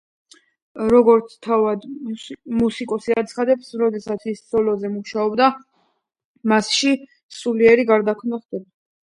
როგორც 0.91 1.33
თავად 1.47 1.83
მუსიკოსი 2.61 3.17
აცხადებს, 3.23 3.69
როდესაც 3.83 4.25
ის 4.33 4.41
სოლოზე 4.55 4.91
მუშაობს 4.95 5.53
მასში 6.55 6.97
სულიერი 7.43 7.89
გარდაქმნა 7.95 8.43
ხდება. 8.43 8.69